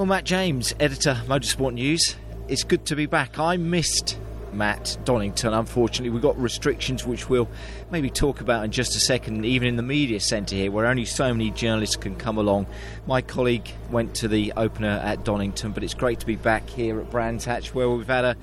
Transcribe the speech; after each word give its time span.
Well, 0.00 0.06
Matt 0.06 0.24
James, 0.24 0.74
editor, 0.80 1.20
Motorsport 1.26 1.74
News. 1.74 2.16
It's 2.48 2.64
good 2.64 2.86
to 2.86 2.96
be 2.96 3.04
back. 3.04 3.38
I 3.38 3.58
missed 3.58 4.18
Matt 4.50 4.96
Donington. 5.04 5.52
Unfortunately, 5.52 6.08
we've 6.08 6.22
got 6.22 6.40
restrictions 6.40 7.04
which 7.04 7.28
we'll 7.28 7.50
maybe 7.90 8.08
talk 8.08 8.40
about 8.40 8.64
in 8.64 8.70
just 8.70 8.96
a 8.96 8.98
second, 8.98 9.44
even 9.44 9.68
in 9.68 9.76
the 9.76 9.82
media 9.82 10.18
centre 10.18 10.56
here, 10.56 10.70
where 10.70 10.86
only 10.86 11.04
so 11.04 11.34
many 11.34 11.50
journalists 11.50 11.96
can 11.96 12.16
come 12.16 12.38
along. 12.38 12.66
My 13.06 13.20
colleague 13.20 13.70
went 13.90 14.14
to 14.14 14.28
the 14.28 14.54
opener 14.56 15.02
at 15.04 15.22
Donington, 15.22 15.72
but 15.72 15.84
it's 15.84 15.92
great 15.92 16.18
to 16.20 16.26
be 16.26 16.36
back 16.36 16.70
here 16.70 16.98
at 16.98 17.10
Brands 17.10 17.44
Hatch, 17.44 17.74
where 17.74 17.90
we've 17.90 18.06
had 18.06 18.24
a, 18.24 18.36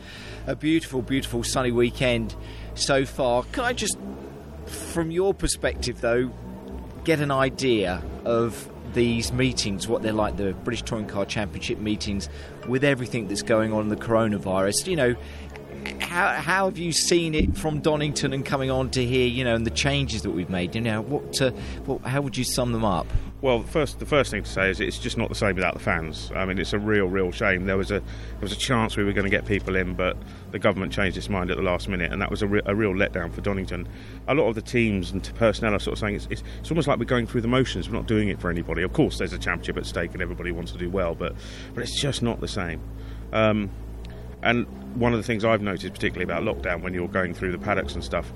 a 0.46 0.56
beautiful, 0.56 1.02
beautiful 1.02 1.44
sunny 1.44 1.72
weekend 1.72 2.36
so 2.76 3.04
far. 3.04 3.42
Can 3.54 3.64
I 3.64 3.74
just, 3.74 3.98
from 4.68 5.10
your 5.10 5.34
perspective 5.34 6.02
though, 6.02 6.30
get 7.04 7.20
an 7.20 7.32
idea 7.32 8.04
of 8.26 8.70
these 8.94 9.32
meetings, 9.32 9.88
what 9.88 10.02
they're 10.02 10.14
like, 10.14 10.38
the 10.38 10.54
British 10.54 10.84
Touring 10.84 11.08
Car 11.08 11.26
Championship 11.26 11.80
meetings, 11.80 12.30
with 12.68 12.84
everything 12.84 13.28
that's 13.28 13.42
going 13.42 13.74
on 13.74 13.82
in 13.82 13.90
the 13.90 13.96
coronavirus. 13.96 14.88
You 14.88 14.96
know, 14.96 15.16
how, 16.18 16.30
how 16.42 16.66
have 16.66 16.80
you 16.80 16.92
seen 16.92 17.36
it 17.36 17.56
from 17.56 17.80
Donington 17.80 18.34
and 18.34 18.44
coming 18.44 18.72
on 18.72 18.90
to 18.92 19.06
here, 19.06 19.28
you 19.28 19.44
know, 19.44 19.54
and 19.54 19.68
the 19.68 19.72
changes 19.72 20.24
that 20.24 20.32
we've 20.32 20.50
made? 20.50 20.74
You 20.74 20.82
know, 20.82 21.02
what, 21.02 21.40
uh, 21.40 21.52
what 21.86 22.02
how 22.02 22.22
would 22.22 22.36
you 22.36 22.44
sum 22.44 22.72
them 22.72 22.84
up? 22.84 23.06
Well, 23.42 23.62
first, 23.62 24.00
the 24.00 24.08
first 24.08 24.32
thing 24.32 24.42
to 24.42 24.50
say 24.50 24.72
is 24.72 24.80
it's 24.80 24.98
just 24.98 25.16
not 25.16 25.30
the 25.30 25.36
same 25.36 25.54
without 25.54 25.76
the 25.76 25.80
fans. 25.80 26.32
I 26.36 26.46
mean, 26.46 26.58
it's 26.58 26.74
a 26.74 26.80
real, 26.80 27.06
real 27.06 27.32
shame. 27.32 27.68
There 27.68 27.78
was 27.78 27.92
a 27.92 28.00
there 28.00 28.42
was 28.42 28.52
a 28.52 28.58
chance 28.58 28.98
we 28.98 29.04
were 29.04 29.14
going 29.14 29.26
to 29.26 29.30
get 29.30 29.46
people 29.46 29.76
in, 29.76 29.94
but 29.94 30.18
the 30.50 30.58
government 30.58 30.92
changed 30.92 31.18
its 31.18 31.30
mind 31.30 31.52
at 31.52 31.58
the 31.58 31.64
last 31.64 31.88
minute, 31.88 32.12
and 32.12 32.20
that 32.20 32.32
was 32.32 32.42
a, 32.42 32.48
re- 32.48 32.64
a 32.66 32.74
real 32.74 32.94
letdown 32.94 33.32
for 33.32 33.42
Donington. 33.42 33.88
A 34.28 34.34
lot 34.34 34.48
of 34.48 34.56
the 34.56 34.64
teams 34.64 35.12
and 35.12 35.32
personnel 35.36 35.76
are 35.76 35.80
sort 35.80 35.94
of 35.94 36.00
saying 36.00 36.16
it's, 36.16 36.28
it's, 36.32 36.44
it's 36.62 36.72
almost 36.72 36.88
like 36.88 36.98
we're 36.98 37.06
going 37.06 37.28
through 37.28 37.42
the 37.42 37.48
motions. 37.48 37.88
We're 37.88 37.96
not 37.96 38.08
doing 38.08 38.30
it 38.30 38.42
for 38.42 38.50
anybody. 38.50 38.82
Of 38.82 38.92
course, 38.94 39.20
there's 39.20 39.34
a 39.34 39.38
championship 39.38 39.78
at 39.78 39.86
stake, 39.86 40.14
and 40.14 40.22
everybody 40.24 40.52
wants 40.52 40.72
to 40.72 40.80
do 40.80 40.90
well, 40.90 41.14
but 41.14 41.36
but 41.76 41.84
it's 41.84 42.02
just 42.02 42.24
not 42.24 42.42
the 42.42 42.48
same. 42.48 42.82
Um, 43.34 43.70
and 44.44 44.66
one 44.96 45.14
of 45.14 45.20
the 45.20 45.24
things 45.24 45.44
I've 45.46 45.62
noticed, 45.62 45.94
particularly 45.94 46.24
about 46.32 46.44
lockdown, 46.44 46.82
when 46.82 46.94
you're 46.94 47.08
going 47.08 47.34
through 47.34 47.52
the 47.52 47.58
paddocks 47.58 47.94
and 47.94 48.04
stuff, 48.04 48.32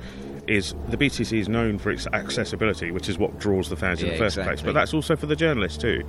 is 0.48 0.74
the 0.90 0.98
BTC 0.98 1.40
is 1.40 1.48
known 1.48 1.78
for 1.78 1.92
its 1.92 2.08
accessibility, 2.08 2.92
which 2.92 3.08
is 3.08 3.18
what 3.18 3.40
draws 3.40 3.70
the 3.70 3.76
fans 3.76 4.02
Yeah, 4.02 4.08
in 4.08 4.14
the 4.14 4.18
first 4.18 4.38
exactly. 4.38 4.56
place. 4.56 4.66
But 4.66 4.74
that's 4.74 4.94
also 4.94 5.16
for 5.16 5.28
the 5.28 5.36
journalists 5.36 5.78
too. 5.78 6.04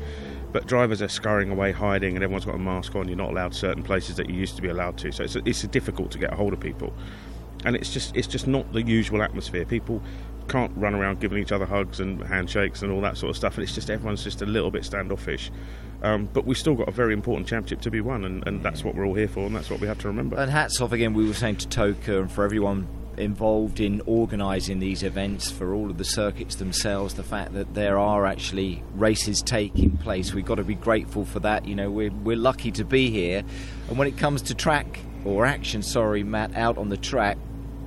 But 0.53 0.67
drivers 0.67 1.01
are 1.01 1.09
scurrying 1.09 1.51
away, 1.51 1.73
hiding, 1.73 2.15
and 2.15 2.25
everyone's 2.25 2.45
got 2.45 2.55
a 2.55 2.59
mask 2.59 2.95
on. 2.95 3.09
You're 3.09 3.17
not 3.17 3.31
allowed 3.31 3.55
certain 3.55 3.83
places 3.83 4.17
that 4.17 4.29
you 4.29 4.35
used 4.35 4.57
to 4.57 4.63
be 4.63 4.69
allowed 4.69 4.98
to. 4.98 5.13
So 5.13 5.25
it's, 5.25 5.37
it's 5.37 5.63
difficult 5.63 6.11
to 6.13 6.19
get 6.19 6.33
a 6.33 6.37
hold 6.37 6.53
of 6.53 6.61
people, 6.61 6.93
and 7.65 7.77
it's 7.77 7.93
just 7.93 8.17
it's 8.17 8.27
just 8.27 8.47
not 8.47 8.70
the 8.73 8.83
usual 8.83 9.23
atmosphere. 9.23 9.65
People 9.65 10.03
can't 10.53 10.72
run 10.77 10.95
around 10.95 11.19
giving 11.19 11.39
each 11.39 11.50
other 11.50 11.64
hugs 11.64 11.98
and 11.98 12.22
handshakes 12.22 12.83
and 12.83 12.92
all 12.92 13.00
that 13.00 13.17
sort 13.17 13.31
of 13.31 13.36
stuff. 13.36 13.55
And 13.55 13.64
it's 13.64 13.75
just 13.75 13.91
everyone's 13.91 14.22
just 14.22 14.42
a 14.42 14.47
little 14.47 14.70
bit 14.70 14.84
standoffish. 14.84 15.50
Um, 16.03 16.28
but 16.33 16.45
we've 16.45 16.58
still 16.58 16.75
got 16.75 16.89
a 16.89 16.92
very 16.92 17.14
important 17.14 17.48
championship 17.48 17.81
to 17.83 17.91
be 17.91 18.00
won, 18.00 18.25
and, 18.25 18.47
and 18.47 18.62
that's 18.62 18.84
what 18.84 18.95
we're 18.95 19.06
all 19.06 19.14
here 19.14 19.28
for, 19.28 19.47
and 19.47 19.55
that's 19.55 19.70
what 19.70 19.80
we 19.80 19.86
have 19.86 19.98
to 20.00 20.08
remember. 20.08 20.36
And 20.36 20.50
hats 20.50 20.80
off 20.80 20.92
again, 20.92 21.14
we 21.14 21.27
were 21.27 21.34
saying 21.34 21.56
to 21.56 21.69
TOCA 21.69 22.20
and 22.20 22.30
for 22.30 22.45
everyone 22.45 22.89
involved 23.19 23.78
in 23.78 24.00
organising 24.06 24.78
these 24.78 25.03
events 25.03 25.50
for 25.50 25.75
all 25.75 25.91
of 25.91 25.98
the 25.98 26.05
circuits 26.05 26.55
themselves 26.56 27.12
the 27.12 27.23
fact 27.23 27.53
that 27.53 27.75
there 27.75 27.98
are 27.98 28.25
actually 28.25 28.83
races 28.95 29.42
taking 29.42 29.98
place 29.98 30.33
we've 30.33 30.47
got 30.47 30.55
to 30.55 30.64
be 30.64 30.75
grateful 30.75 31.23
for 31.23 31.39
that 31.39 31.67
you 31.67 31.75
know 31.75 31.91
we're, 31.91 32.11
we're 32.11 32.34
lucky 32.34 32.70
to 32.70 32.86
be 32.86 33.11
here 33.11 33.45
and 33.91 33.98
when 33.98 34.08
it 34.08 34.17
comes 34.17 34.41
to 34.41 34.55
track 34.55 34.98
or 35.27 35.45
action 35.45 35.83
sorry 35.83 36.23
Matt 36.23 36.56
out 36.56 36.78
on 36.78 36.89
the 36.89 36.97
track 36.97 37.36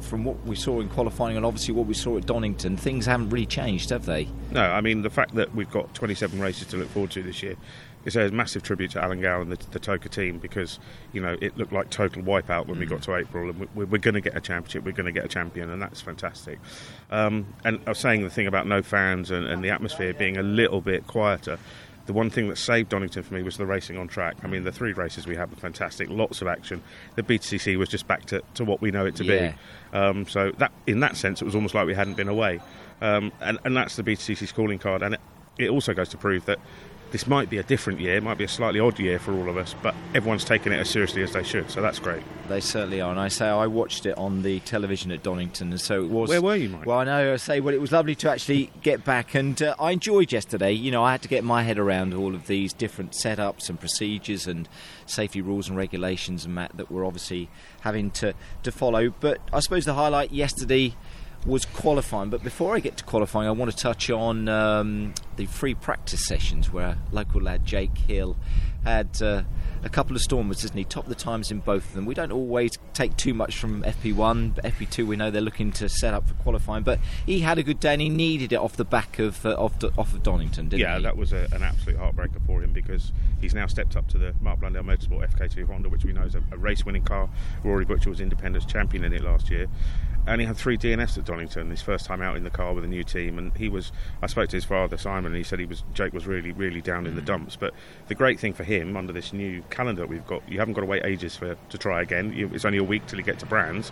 from 0.06 0.24
what 0.24 0.42
we 0.46 0.56
saw 0.56 0.80
in 0.80 0.90
qualifying 0.90 1.38
and 1.38 1.46
obviously 1.46 1.74
what 1.74 1.88
we 1.88 1.94
saw 1.94 2.18
at 2.18 2.26
Donington 2.26 2.78
things 2.78 3.06
haven't 3.06 3.30
really 3.30 3.46
changed 3.46 3.90
have 3.90 4.06
they 4.06 4.28
No, 4.52 4.62
I 4.62 4.82
mean 4.82 5.02
the 5.02 5.10
fact 5.10 5.36
that 5.36 5.54
we've 5.56 5.72
got 5.72 5.94
27 5.94 6.40
races 6.40 6.68
to 6.68 6.78
look 6.78 6.90
forward 6.90 7.12
to 7.12 7.24
this 7.24 7.42
year 7.44 7.56
is 8.06 8.16
a 8.16 8.30
massive 8.30 8.64
tribute 8.64 8.92
to 8.92 9.04
Alan 9.04 9.20
Gow 9.20 9.42
and 9.42 9.52
the, 9.52 9.58
the 9.72 9.80
TOCA 9.80 10.10
team 10.10 10.38
because 10.38 10.80
you 11.12 11.22
know 11.22 11.36
it 11.42 11.58
looked 11.58 11.74
like 11.74 11.90
total 11.90 12.22
wipeout 12.22 12.68
when 12.68 12.80
we 12.80 12.86
got 12.86 13.02
to 13.04 13.16
April, 13.16 13.50
and 13.50 13.60
we, 13.76 13.84
we're 13.84 13.98
going 13.98 14.14
to 14.14 14.22
get 14.22 14.38
a 14.38 14.42
championship, 14.42 14.86
we're 14.86 14.92
going 14.92 15.08
to 15.08 15.12
get 15.12 15.26
a 15.26 15.28
champion, 15.28 15.70
and 15.70 15.82
that's 15.82 16.02
fantastic. 16.02 16.60
Um, 17.12 17.48
and 17.64 17.82
I 17.86 17.90
was 17.90 18.00
saying 18.00 18.24
the 18.24 18.30
thing 18.30 18.48
about 18.48 18.68
no 18.68 18.82
fans 18.82 19.32
and, 19.32 19.46
and 19.48 19.64
the 19.64 19.72
atmosphere 19.72 20.14
being 20.14 20.38
a 20.38 20.44
little 20.44 20.82
bit 20.82 21.08
quieter. 21.08 21.58
The 22.06 22.14
one 22.14 22.30
thing 22.30 22.50
that 22.50 22.58
saved 22.58 22.90
Donington 22.90 23.24
for 23.24 23.34
me 23.34 23.42
was 23.42 23.58
the 23.58 23.66
racing 23.66 23.98
on 23.98 24.08
track. 24.08 24.36
I 24.44 24.48
mean, 24.48 24.64
the 24.64 24.72
three 24.72 24.94
races 24.94 25.26
we 25.26 25.36
had 25.36 25.50
were 25.50 25.56
fantastic, 25.58 26.08
lots 26.10 26.42
of 26.42 26.48
action. 26.48 26.84
The 27.16 27.24
BTCC 27.24 27.78
was 27.78 27.90
just 27.90 28.08
back 28.08 28.26
to, 28.28 28.44
to 28.56 28.64
what 28.64 28.80
we 28.80 28.92
know 28.92 29.06
it 29.06 29.16
to 29.16 29.24
Yeah. 29.26 29.54
be. 29.92 29.98
Um, 29.98 30.28
so 30.28 30.52
that, 30.60 30.72
in 30.86 31.00
that 31.00 31.16
sense, 31.18 31.42
it 31.42 31.46
was 31.46 31.56
almost 31.56 31.74
like 31.74 31.88
we 31.88 31.96
hadn't 31.96 32.16
been 32.16 32.28
away, 32.28 32.60
um, 33.02 33.32
and, 33.42 33.58
and 33.66 33.76
that's 33.76 33.96
the 33.96 34.04
BTCC's 34.04 34.52
calling 34.52 34.78
card. 34.78 35.02
And 35.02 35.16
it, 35.16 35.22
it 35.58 35.70
also 35.70 35.94
goes 35.94 36.10
to 36.10 36.18
prove 36.18 36.46
that 36.46 36.60
this 37.16 37.28
might 37.28 37.50
be 37.50 37.58
a 37.60 37.64
different 37.64 38.02
year, 38.02 38.18
it 38.18 38.24
might 38.24 38.38
be 38.38 38.44
a 38.44 38.48
slightly 38.50 38.78
odd 38.78 39.00
year 39.00 39.18
for 39.18 39.32
all 39.32 39.48
of 39.48 39.56
us, 39.56 39.74
but 39.82 39.96
everyone's 40.14 40.44
taking 40.44 40.74
it 40.74 40.80
as 40.80 40.90
seriously 40.90 41.24
as 41.24 41.32
they 41.32 41.44
should. 41.44 41.72
So 41.72 41.82
that's 41.82 41.98
great. 41.98 42.22
They 42.50 42.60
certainly 42.60 43.00
are, 43.00 43.10
and 43.10 43.18
I 43.18 43.30
say 43.30 43.48
I 43.48 43.68
watched 43.68 44.06
it 44.06 44.18
on 44.18 44.42
the 44.42 44.60
television 44.60 45.14
at 45.14 45.24
Donington, 45.24 45.72
and 45.72 45.80
so 45.80 46.04
it 46.04 46.10
was. 46.10 46.28
Where 46.28 46.42
were 46.42 46.58
you, 46.58 46.68
Mike? 46.68 46.86
Well, 46.86 47.00
I 47.00 47.06
know. 47.06 47.32
I 47.32 47.38
say, 47.38 47.62
well, 47.62 47.74
it 47.74 47.80
was 47.80 47.94
lovely 47.94 48.16
to 48.16 48.30
actually 48.30 48.70
get 48.82 49.06
back, 49.06 49.34
and 49.34 49.62
uh, 49.62 49.76
I 49.80 49.92
enjoyed 49.92 50.34
yesterday. 50.34 50.74
You 50.74 50.92
know, 50.92 51.06
I 51.06 51.14
had 51.14 51.22
to 51.22 51.30
get 51.30 51.46
my 51.46 51.64
head 51.64 51.80
around 51.80 52.14
all 52.14 52.36
of 52.36 52.48
these 52.48 52.74
different 52.74 53.14
setups 53.14 53.70
and 53.70 53.80
procedures 53.80 54.46
and 54.46 54.68
safety 55.06 55.40
rules 55.40 55.70
and 55.70 55.78
regulations, 55.78 56.44
and 56.44 56.54
Matt 56.54 56.76
that 56.76 56.92
we're 56.92 57.06
obviously 57.06 57.48
having 57.80 58.12
to 58.12 58.34
to 58.64 58.74
follow. 58.74 59.14
But 59.22 59.40
I 59.54 59.62
suppose 59.62 59.86
the 59.86 59.94
highlight 59.94 60.34
yesterday 60.34 60.96
was 61.46 61.66
qualifying. 61.66 62.30
But 62.30 62.44
before 62.44 62.76
I 62.76 62.80
get 62.80 62.98
to 62.98 63.04
qualifying, 63.04 63.48
I 63.48 63.52
want 63.52 63.72
to 63.72 63.78
touch 63.78 64.10
on 64.10 64.48
um, 64.48 65.14
the 65.36 65.46
free 65.46 65.76
practice 65.76 66.26
sessions 66.26 66.72
where 66.72 66.98
local 67.12 67.42
lad 67.42 67.66
Jake 67.66 67.98
Hill 67.98 68.36
had 68.84 69.22
uh, 69.22 69.42
a 69.84 69.90
couple 69.90 70.16
of 70.16 70.22
stormers, 70.22 70.62
didn't 70.62 70.78
he? 70.78 70.84
Top 70.84 71.08
the 71.08 71.16
times 71.16 71.52
in 71.52 71.60
both 71.60 71.86
of 71.90 71.94
them. 71.94 72.06
We 72.06 72.14
don't 72.14 72.32
always 72.32 72.78
take 72.94 73.18
too 73.18 73.34
much 73.34 73.58
from 73.58 73.82
FP1, 73.84 74.56
but 74.56 74.64
FP2 74.64 75.08
we 75.08 75.16
know 75.16 75.32
they're 75.32 75.42
looking 75.42 75.72
to 75.74 75.90
set 75.90 76.14
up 76.14 76.28
for 76.28 76.36
qualifying. 76.36 76.84
But 76.84 77.00
he 77.26 77.40
had 77.40 77.58
a 77.58 77.64
good 77.64 77.80
day 77.80 77.94
and 77.94 78.02
he 78.02 78.10
needed 78.10 78.54
it 78.54 78.58
off 78.58 78.78
the 78.78 78.86
back 78.86 79.20
of 79.20 79.46
uh, 79.46 79.54
off, 79.54 79.80
the, 79.80 79.92
off 79.98 80.14
of 80.14 80.24
Donington, 80.24 80.70
didn't 80.70 80.82
yeah, 80.82 80.98
he? 80.98 81.04
Yeah, 81.04 81.10
that 81.10 81.18
was 81.18 81.34
a, 81.34 81.48
an 81.52 81.64
absolute 81.64 81.98
heartbreaker 81.98 82.46
for 82.46 82.62
him 82.64 82.74
because 82.74 83.12
he's 83.42 83.56
now 83.56 83.66
stepped 83.66 83.96
up 83.96 84.08
to 84.10 84.18
the 84.18 84.36
Mark 84.40 84.60
Blundell 84.60 84.84
Motorsport 84.84 85.32
FK2 85.34 85.68
Honda, 85.68 85.90
which 85.90 86.06
we 86.06 86.14
know 86.14 86.24
is 86.24 86.36
a, 86.36 86.44
a 86.52 86.58
race-winning 86.58 87.04
car. 87.04 87.30
Rory 87.64 87.86
Butcher 87.86 88.10
was 88.10 88.22
Independents 88.22 88.66
champion 88.66 89.04
in 89.04 89.14
it 89.14 89.24
last 89.24 89.50
year, 89.50 89.68
and 90.28 90.42
he 90.42 90.48
had 90.48 90.58
three 90.58 90.78
DNFs 90.78 91.18
at 91.18 91.26
Donington. 91.26 91.70
His 91.70 91.82
first 91.82 92.06
time 92.06 92.22
out 92.22 92.36
in 92.36 92.44
the 92.44 92.50
car 92.50 92.74
with 92.74 92.84
a 92.84 92.88
new 92.88 93.04
team, 93.04 93.38
and 93.38 93.56
he 93.56 93.70
was. 93.70 93.92
I 94.22 94.28
spoke 94.28 94.50
to 94.50 94.58
his 94.58 94.66
father 94.66 94.98
Simon, 94.98 95.28
and 95.28 95.36
he 95.36 95.44
said 95.44 95.60
he 95.60 95.66
was 95.66 95.84
Jake 95.94 96.14
was 96.14 96.28
really, 96.28 96.52
really 96.52 96.82
down 96.82 97.06
in 97.06 97.16
the 97.16 97.22
mm. 97.22 97.26
dumps. 97.26 97.56
But 97.56 97.74
the 98.08 98.16
great 98.16 98.40
thing 98.40 98.54
for 98.54 98.64
him 98.64 98.98
under 98.98 99.14
this 99.14 99.34
new 99.34 99.64
calendar 99.70 100.06
we've 100.06 100.26
got, 100.26 100.48
you 100.50 100.60
haven't 100.60 100.74
got 100.74 100.82
to 100.82 100.88
wait 100.88 101.06
ages 101.06 101.36
for 101.36 101.56
to 101.56 101.78
try 101.78 102.02
again. 102.02 102.34
You, 102.34 102.50
it's 102.54 102.66
only 102.66 102.78
a 102.78 102.84
week 102.84 103.06
till 103.08 103.20
you 103.20 103.26
get 103.26 103.40
to 103.40 103.46
Brands. 103.46 103.92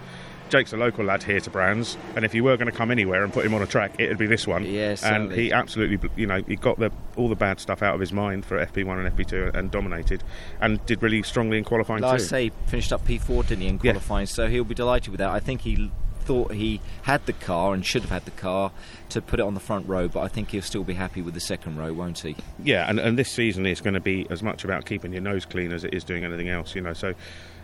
Jake's 0.50 0.74
a 0.74 0.78
local 0.78 1.06
lad 1.06 1.24
here 1.24 1.40
to 1.40 1.50
Brands, 1.50 1.98
and 2.16 2.24
if 2.24 2.36
you 2.36 2.44
were 2.44 2.58
going 2.58 2.70
to 2.70 2.78
come 2.78 2.92
anywhere 2.92 3.24
and 3.24 3.34
put 3.34 3.44
him 3.46 3.56
on 3.56 3.64
a 3.64 3.66
track, 3.66 3.96
it'd 3.98 4.20
be 4.20 4.28
this 4.28 4.46
one. 4.46 4.64
Yes, 4.66 5.02
Yeah, 5.02 5.16
and 5.16 5.32
he 5.32 5.52
absolutely, 5.52 6.10
you 6.16 6.28
know, 6.28 6.44
he 6.44 6.56
got 6.56 6.78
the 6.78 6.92
all 7.16 7.30
the 7.30 7.36
bad 7.36 7.60
stuff 7.60 7.82
out 7.82 7.96
of 7.96 8.00
his 8.00 8.14
mind 8.14 8.46
for 8.46 8.64
FP1 8.64 9.06
and 9.06 9.18
FP2 9.18 9.56
and 9.56 9.72
dominated, 9.72 10.24
and 10.62 10.86
did 10.86 11.02
really 11.02 11.24
strongly 11.24 11.58
in 11.58 11.64
qualifying 11.64 12.02
Like 12.02 12.14
I 12.14 12.18
say, 12.18 12.52
finished 12.68 12.94
up 12.94 13.06
P4, 13.06 13.48
didn't 13.48 13.62
he, 13.62 13.68
in 13.68 13.76
Yeah. 13.76 13.94
qualifying? 13.94 14.28
So 14.28 14.48
he'll 14.48 14.64
be 14.64 14.76
delighted 14.76 15.10
with 15.10 15.20
that. 15.20 15.30
I 15.30 15.40
think 15.40 15.62
he 15.62 15.92
thought 16.24 16.54
he 16.54 16.82
had 17.04 17.26
the 17.26 17.34
car 17.34 17.74
and 17.74 17.86
should 17.86 18.02
have 18.02 18.12
had 18.12 18.26
the 18.26 18.32
car 18.32 18.72
to 19.10 19.22
put 19.22 19.40
it 19.40 19.44
on 19.44 19.54
the 19.54 19.60
front 19.60 19.88
row, 19.88 20.08
but 20.08 20.22
I 20.22 20.28
think 20.28 20.50
he'll 20.50 20.62
still 20.62 20.84
be 20.84 20.96
happy 20.96 21.22
with 21.22 21.34
the 21.34 21.40
second 21.40 21.78
row, 21.78 21.94
won't 21.94 22.20
he? 22.20 22.36
Yeah, 22.64 22.90
and, 22.90 23.00
and 23.00 23.18
this 23.18 23.32
season 23.32 23.66
is 23.66 23.82
going 23.82 23.94
to 23.94 24.00
be 24.00 24.26
as 24.30 24.42
much 24.42 24.64
about 24.64 24.86
keeping 24.86 25.14
your 25.14 25.22
nose 25.22 25.46
clean 25.46 25.72
as 25.72 25.84
it 25.84 25.94
is 25.94 26.04
doing 26.04 26.24
anything 26.24 26.50
else. 26.50 26.74
You 26.74 26.82
know, 26.82 26.94
so 26.94 27.14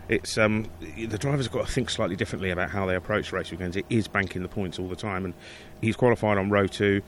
it's 0.08 0.38
um, 0.38 0.66
the 0.96 1.18
drivers 1.18 1.46
have 1.46 1.52
got 1.52 1.66
to 1.66 1.72
think 1.72 1.90
slightly 1.90 2.16
differently 2.16 2.50
about 2.50 2.70
how 2.70 2.86
they 2.86 2.94
approach 2.94 3.32
race 3.32 3.50
weekends. 3.50 3.76
It 3.76 3.86
is 3.90 4.08
banking 4.08 4.42
the 4.42 4.48
points 4.48 4.78
all 4.78 4.88
the 4.88 4.96
time, 4.96 5.24
and 5.24 5.34
he's 5.80 5.96
qualified 5.96 6.38
on 6.38 6.50
row 6.50 6.66
two. 6.66 7.02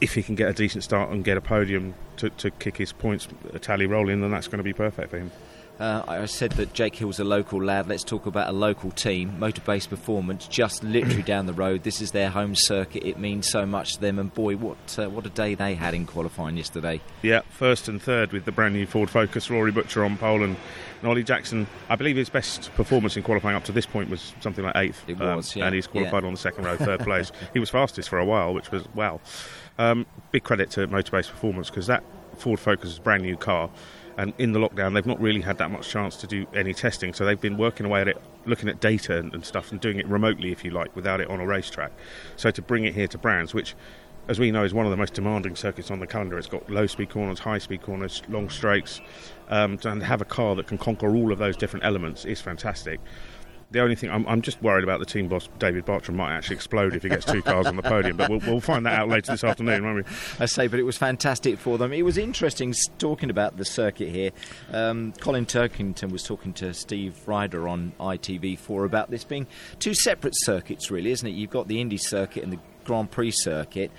If 0.00 0.14
he 0.14 0.22
can 0.22 0.34
get 0.34 0.48
a 0.48 0.52
decent 0.52 0.84
start 0.84 1.10
and 1.10 1.24
get 1.24 1.38
a 1.38 1.40
podium 1.40 1.94
to, 2.18 2.28
to 2.28 2.50
kick 2.50 2.76
his 2.76 2.92
points 2.92 3.28
tally 3.62 3.86
rolling, 3.86 4.20
then 4.20 4.30
that's 4.30 4.46
going 4.46 4.58
to 4.58 4.64
be 4.64 4.74
perfect 4.74 5.10
for 5.10 5.18
him. 5.18 5.30
Uh, 5.78 6.02
I 6.08 6.24
said 6.24 6.52
that 6.52 6.72
Jake 6.72 6.96
Hill's 6.96 7.20
a 7.20 7.24
local 7.24 7.62
lad. 7.62 7.86
Let's 7.86 8.02
talk 8.02 8.24
about 8.24 8.48
a 8.48 8.52
local 8.52 8.90
team, 8.90 9.36
Motorbase 9.38 9.88
Performance, 9.88 10.46
just 10.46 10.82
literally 10.82 11.22
down 11.22 11.44
the 11.44 11.52
road. 11.52 11.82
This 11.82 12.00
is 12.00 12.12
their 12.12 12.30
home 12.30 12.54
circuit. 12.54 13.04
It 13.04 13.18
means 13.18 13.50
so 13.50 13.66
much 13.66 13.94
to 13.94 14.00
them. 14.00 14.18
And 14.18 14.32
boy, 14.32 14.56
what 14.56 14.98
uh, 14.98 15.10
what 15.10 15.26
a 15.26 15.30
day 15.30 15.54
they 15.54 15.74
had 15.74 15.92
in 15.92 16.06
qualifying 16.06 16.56
yesterday. 16.56 17.02
Yeah, 17.20 17.42
first 17.50 17.88
and 17.88 18.00
third 18.00 18.32
with 18.32 18.46
the 18.46 18.52
brand 18.52 18.74
new 18.74 18.86
Ford 18.86 19.10
Focus. 19.10 19.50
Rory 19.50 19.70
Butcher 19.70 20.02
on 20.02 20.16
pole 20.16 20.42
and 20.42 20.56
Ollie 21.04 21.22
Jackson. 21.22 21.66
I 21.90 21.96
believe 21.96 22.16
his 22.16 22.30
best 22.30 22.72
performance 22.74 23.16
in 23.18 23.22
qualifying 23.22 23.56
up 23.56 23.64
to 23.64 23.72
this 23.72 23.86
point 23.86 24.08
was 24.08 24.32
something 24.40 24.64
like 24.64 24.76
eighth. 24.76 25.02
It 25.06 25.18
was, 25.18 25.54
yeah, 25.54 25.66
And 25.66 25.74
he's 25.74 25.86
qualified 25.86 26.22
yeah. 26.22 26.26
on 26.26 26.32
the 26.32 26.40
second 26.40 26.64
row, 26.64 26.76
third 26.76 27.00
place. 27.04 27.32
He 27.52 27.58
was 27.58 27.68
fastest 27.68 28.08
for 28.08 28.18
a 28.18 28.24
while, 28.24 28.54
which 28.54 28.70
was 28.70 28.84
wow. 28.94 29.20
Um, 29.78 30.06
big 30.30 30.42
credit 30.42 30.70
to 30.70 30.88
Motorbase 30.88 31.28
Performance 31.28 31.68
because 31.68 31.86
that 31.86 32.02
Ford 32.38 32.58
Focus 32.58 32.92
is 32.92 32.98
a 32.98 33.02
brand 33.02 33.22
new 33.22 33.36
car. 33.36 33.70
And 34.18 34.32
in 34.38 34.52
the 34.52 34.58
lockdown, 34.58 34.94
they've 34.94 35.06
not 35.06 35.20
really 35.20 35.42
had 35.42 35.58
that 35.58 35.70
much 35.70 35.88
chance 35.88 36.16
to 36.16 36.26
do 36.26 36.46
any 36.54 36.72
testing. 36.72 37.12
So 37.12 37.24
they've 37.24 37.40
been 37.40 37.58
working 37.58 37.84
away 37.84 38.00
at 38.00 38.08
it, 38.08 38.20
looking 38.46 38.68
at 38.68 38.80
data 38.80 39.18
and, 39.18 39.34
and 39.34 39.44
stuff, 39.44 39.72
and 39.72 39.80
doing 39.80 39.98
it 39.98 40.06
remotely, 40.06 40.52
if 40.52 40.64
you 40.64 40.70
like, 40.70 40.96
without 40.96 41.20
it 41.20 41.28
on 41.28 41.40
a 41.40 41.46
racetrack. 41.46 41.92
So 42.36 42.50
to 42.50 42.62
bring 42.62 42.84
it 42.84 42.94
here 42.94 43.08
to 43.08 43.18
Brands, 43.18 43.52
which 43.52 43.74
as 44.28 44.40
we 44.40 44.50
know, 44.50 44.64
is 44.64 44.74
one 44.74 44.84
of 44.84 44.90
the 44.90 44.96
most 44.96 45.14
demanding 45.14 45.54
circuits 45.54 45.90
on 45.90 46.00
the 46.00 46.06
calendar. 46.06 46.36
It's 46.36 46.48
got 46.48 46.68
low 46.68 46.86
speed 46.86 47.10
corners, 47.10 47.38
high 47.38 47.58
speed 47.58 47.82
corners, 47.82 48.22
long 48.28 48.48
straights. 48.50 49.00
Um, 49.48 49.78
and 49.84 50.02
have 50.02 50.20
a 50.20 50.24
car 50.24 50.56
that 50.56 50.66
can 50.66 50.78
conquer 50.78 51.14
all 51.14 51.30
of 51.30 51.38
those 51.38 51.56
different 51.56 51.84
elements 51.84 52.24
is 52.24 52.40
fantastic. 52.40 52.98
The 53.72 53.80
only 53.80 53.96
thing 53.96 54.10
I'm, 54.10 54.26
I'm, 54.28 54.42
just 54.42 54.62
worried 54.62 54.84
about 54.84 55.00
the 55.00 55.06
team 55.06 55.26
boss 55.28 55.48
David 55.58 55.84
Bartram 55.84 56.16
might 56.16 56.32
actually 56.32 56.54
explode 56.56 56.94
if 56.94 57.02
he 57.02 57.08
gets 57.08 57.24
two 57.24 57.42
cars 57.42 57.66
on 57.66 57.74
the 57.74 57.82
podium, 57.82 58.16
but 58.16 58.30
we'll, 58.30 58.38
we'll, 58.46 58.60
find 58.60 58.86
that 58.86 58.92
out 58.92 59.08
later 59.08 59.32
this 59.32 59.42
afternoon, 59.42 59.84
won't 59.84 59.96
we? 59.96 60.12
I 60.38 60.46
say, 60.46 60.68
but 60.68 60.78
it 60.78 60.84
was 60.84 60.96
fantastic 60.96 61.58
for 61.58 61.76
them. 61.76 61.92
It 61.92 62.04
was 62.04 62.16
interesting 62.16 62.72
talking 62.98 63.28
about 63.28 63.56
the 63.56 63.64
circuit 63.64 64.08
here. 64.08 64.30
Um, 64.72 65.12
Colin 65.20 65.46
Turkington 65.46 66.12
was 66.12 66.22
talking 66.22 66.52
to 66.54 66.72
Steve 66.74 67.16
Rider 67.26 67.66
on 67.66 67.92
ITV4 67.98 68.84
about 68.84 69.10
this 69.10 69.24
being 69.24 69.48
two 69.80 69.94
separate 69.94 70.34
circuits, 70.36 70.90
really, 70.90 71.10
isn't 71.10 71.26
it? 71.26 71.32
You've 71.32 71.50
got 71.50 71.66
the 71.66 71.80
Indy 71.80 71.96
circuit 71.96 72.44
and 72.44 72.52
the 72.52 72.60
Grand 72.84 73.10
Prix 73.10 73.32
circuit 73.32 73.90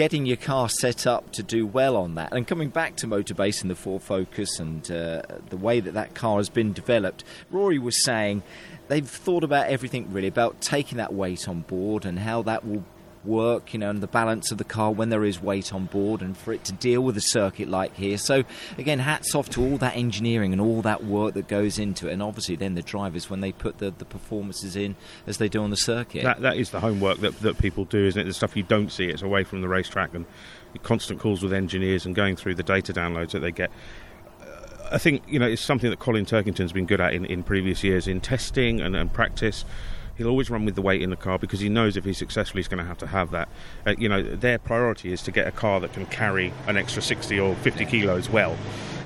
getting 0.00 0.24
your 0.24 0.38
car 0.38 0.66
set 0.66 1.06
up 1.06 1.30
to 1.30 1.42
do 1.42 1.66
well 1.66 1.94
on 1.94 2.14
that. 2.14 2.32
And 2.32 2.46
coming 2.46 2.70
back 2.70 2.96
to 2.96 3.06
Motorbase 3.06 3.60
and 3.60 3.70
the 3.70 3.74
Ford 3.74 4.00
Focus 4.00 4.58
and 4.58 4.90
uh, 4.90 5.20
the 5.50 5.58
way 5.58 5.78
that 5.78 5.92
that 5.92 6.14
car 6.14 6.38
has 6.38 6.48
been 6.48 6.72
developed, 6.72 7.22
Rory 7.50 7.78
was 7.78 8.02
saying 8.02 8.42
they've 8.88 9.06
thought 9.06 9.44
about 9.44 9.66
everything 9.66 10.10
really 10.10 10.28
about 10.28 10.58
taking 10.62 10.96
that 10.96 11.12
weight 11.12 11.46
on 11.46 11.60
board 11.60 12.06
and 12.06 12.18
how 12.18 12.40
that 12.44 12.64
will 12.64 12.82
work, 13.24 13.72
you 13.72 13.78
know, 13.78 13.90
and 13.90 14.02
the 14.02 14.06
balance 14.06 14.50
of 14.50 14.58
the 14.58 14.64
car 14.64 14.90
when 14.92 15.10
there 15.10 15.24
is 15.24 15.42
weight 15.42 15.72
on 15.72 15.86
board 15.86 16.22
and 16.22 16.36
for 16.36 16.52
it 16.52 16.64
to 16.64 16.72
deal 16.72 17.02
with 17.02 17.16
a 17.16 17.20
circuit 17.20 17.68
like 17.68 17.94
here. 17.96 18.18
So, 18.18 18.44
again, 18.78 18.98
hats 18.98 19.34
off 19.34 19.50
to 19.50 19.62
all 19.62 19.76
that 19.78 19.96
engineering 19.96 20.52
and 20.52 20.60
all 20.60 20.82
that 20.82 21.04
work 21.04 21.34
that 21.34 21.48
goes 21.48 21.78
into 21.78 22.08
it. 22.08 22.12
And 22.12 22.22
obviously, 22.22 22.56
then 22.56 22.74
the 22.74 22.82
drivers, 22.82 23.28
when 23.28 23.40
they 23.40 23.52
put 23.52 23.78
the, 23.78 23.90
the 23.90 24.04
performances 24.04 24.76
in 24.76 24.96
as 25.26 25.38
they 25.38 25.48
do 25.48 25.62
on 25.62 25.70
the 25.70 25.76
circuit. 25.76 26.22
That, 26.22 26.40
that 26.40 26.56
is 26.56 26.70
the 26.70 26.80
homework 26.80 27.18
that, 27.18 27.38
that 27.40 27.58
people 27.58 27.84
do, 27.84 28.06
isn't 28.06 28.20
it? 28.20 28.24
The 28.24 28.32
stuff 28.32 28.56
you 28.56 28.62
don't 28.62 28.90
see, 28.90 29.06
it's 29.06 29.22
away 29.22 29.44
from 29.44 29.60
the 29.60 29.68
racetrack 29.68 30.14
and 30.14 30.24
constant 30.82 31.20
calls 31.20 31.42
with 31.42 31.52
engineers 31.52 32.06
and 32.06 32.14
going 32.14 32.36
through 32.36 32.54
the 32.54 32.62
data 32.62 32.92
downloads 32.92 33.32
that 33.32 33.40
they 33.40 33.50
get. 33.50 33.70
Uh, 34.40 34.46
I 34.92 34.98
think 34.98 35.22
you 35.26 35.38
know 35.38 35.46
it's 35.46 35.62
something 35.62 35.90
that 35.90 35.98
Colin 35.98 36.24
Turkington's 36.24 36.72
been 36.72 36.86
good 36.86 37.00
at 37.00 37.12
in, 37.12 37.24
in 37.24 37.42
previous 37.42 37.82
years 37.82 38.06
in 38.06 38.20
testing 38.20 38.80
and, 38.80 38.94
and 38.96 39.12
practice. 39.12 39.64
He'll 40.20 40.28
always 40.28 40.50
run 40.50 40.66
with 40.66 40.74
the 40.74 40.82
weight 40.82 41.00
in 41.00 41.08
the 41.08 41.16
car 41.16 41.38
because 41.38 41.60
he 41.60 41.70
knows 41.70 41.96
if 41.96 42.04
he's 42.04 42.18
successful, 42.18 42.58
he's 42.58 42.68
going 42.68 42.76
to 42.76 42.84
have 42.84 42.98
to 42.98 43.06
have 43.06 43.30
that. 43.30 43.48
Uh, 43.86 43.94
you 43.96 44.06
know, 44.06 44.22
their 44.22 44.58
priority 44.58 45.14
is 45.14 45.22
to 45.22 45.32
get 45.32 45.48
a 45.48 45.50
car 45.50 45.80
that 45.80 45.94
can 45.94 46.04
carry 46.04 46.52
an 46.66 46.76
extra 46.76 47.00
60 47.00 47.40
or 47.40 47.54
50 47.54 47.86
kilos 47.86 48.28
well, 48.28 48.54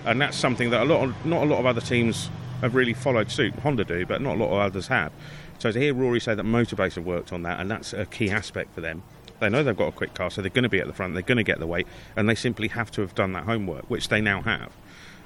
and 0.07 0.21
that's 0.21 0.37
something 0.37 0.71
that 0.71 0.83
a 0.83 0.85
lot, 0.85 1.05
of, 1.05 1.25
not 1.25 1.45
a 1.45 1.47
lot 1.47 1.61
of 1.61 1.67
other 1.67 1.81
teams 1.81 2.31
have 2.63 2.75
really 2.75 2.95
followed 2.95 3.31
suit. 3.31 3.55
Honda 3.61 3.85
do, 3.85 4.05
but 4.05 4.23
not 4.23 4.35
a 4.35 4.39
lot 4.41 4.51
of 4.51 4.59
others 4.59 4.89
have. 4.89 5.13
So 5.61 5.71
to 5.71 5.79
hear 5.79 5.95
Rory 5.95 6.19
say 6.19 6.35
that 6.35 6.45
Motorbase 6.45 6.97
have 6.97 7.07
worked 7.07 7.33
on 7.33 7.45
that, 7.45 7.61
and 7.61 7.71
that's 7.71 7.93
a 7.93 8.07
key 8.07 8.31
aspect 8.31 8.75
for 8.75 8.81
them. 8.81 9.05
They 9.39 9.49
know 9.49 9.63
they've 9.63 9.77
got 9.77 9.91
a 9.91 9.93
quick 9.93 10.15
car, 10.15 10.33
so 10.33 10.43
they're 10.43 10.51
going 10.51 10.65
to 10.65 10.69
be 10.69 10.81
at 10.81 10.89
the 10.89 10.93
front. 10.93 11.15
They're 11.15 11.23
going 11.23 11.37
to 11.37 11.45
get 11.45 11.61
the 11.61 11.69
weight, 11.69 11.87
and 12.17 12.29
they 12.29 12.35
simply 12.35 12.67
have 12.67 12.91
to 12.91 13.03
have 13.03 13.15
done 13.15 13.35
that 13.35 13.45
homework, 13.45 13.89
which 13.89 14.09
they 14.09 14.21
now 14.21 14.43
have. 14.43 14.73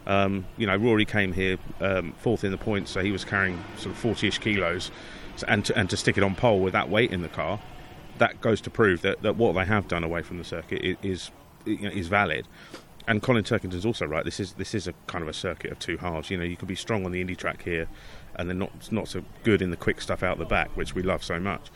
Um, 0.06 0.44
you 0.58 0.66
know, 0.66 0.76
Rory 0.76 1.06
came 1.06 1.32
here 1.32 1.56
um, 1.80 2.12
fourth 2.18 2.44
in 2.44 2.50
the 2.50 2.58
points, 2.58 2.90
so 2.90 3.00
he 3.00 3.10
was 3.10 3.24
carrying 3.24 3.64
sort 3.78 3.94
of 3.94 4.02
40-ish 4.02 4.38
kilos, 4.38 4.90
and 5.44 5.64
to, 5.66 5.76
and 5.78 5.88
to 5.90 5.96
stick 5.96 6.16
it 6.18 6.24
on 6.24 6.34
pole 6.34 6.60
with 6.60 6.72
that 6.72 6.88
weight 6.88 7.12
in 7.12 7.22
the 7.22 7.28
car, 7.28 7.60
that 8.18 8.40
goes 8.40 8.60
to 8.62 8.70
prove 8.70 9.02
that, 9.02 9.22
that 9.22 9.36
what 9.36 9.52
they 9.52 9.64
have 9.64 9.88
done 9.88 10.04
away 10.04 10.22
from 10.22 10.38
the 10.38 10.44
circuit 10.44 10.96
is 11.02 11.30
is, 11.66 12.08
valid. 12.08 12.46
And 13.06 13.22
Colin 13.22 13.44
Turkington's 13.44 13.86
also 13.86 14.06
right. 14.06 14.24
This 14.24 14.40
is 14.40 14.54
this 14.54 14.74
is 14.74 14.86
a 14.86 14.94
kind 15.06 15.22
of 15.22 15.28
a 15.28 15.32
circuit 15.32 15.70
of 15.70 15.78
two 15.78 15.96
halves. 15.96 16.30
You 16.30 16.38
know, 16.38 16.44
you 16.44 16.56
can 16.56 16.68
be 16.68 16.74
strong 16.74 17.04
on 17.04 17.12
the 17.12 17.20
Indy 17.20 17.34
track 17.34 17.62
here, 17.62 17.88
and 18.36 18.48
then 18.48 18.58
not 18.58 18.92
not 18.92 19.08
so 19.08 19.22
good 19.44 19.62
in 19.62 19.70
the 19.70 19.76
quick 19.76 20.00
stuff 20.00 20.22
out 20.22 20.38
the 20.38 20.44
back, 20.44 20.76
which 20.76 20.94
we 20.94 21.02
love 21.02 21.22
so 21.24 21.38
much. 21.38 21.70